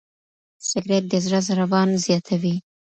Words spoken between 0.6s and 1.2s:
سګریټ د